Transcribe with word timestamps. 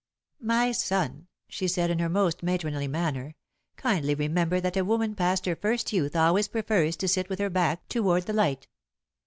"My 0.41 0.71
son," 0.71 1.27
she 1.47 1.67
said, 1.67 1.91
in 1.91 1.99
her 1.99 2.09
most 2.09 2.41
matronly 2.41 2.87
manner, 2.87 3.35
"kindly 3.75 4.15
remember 4.15 4.59
that 4.59 4.75
a 4.75 4.83
woman 4.83 5.13
past 5.13 5.45
her 5.45 5.55
first 5.55 5.93
youth 5.93 6.15
always 6.15 6.47
prefers 6.47 6.95
to 6.95 7.07
sit 7.07 7.29
with 7.29 7.37
her 7.37 7.51
back 7.51 7.87
toward 7.87 8.23
the 8.23 8.33
light." 8.33 8.65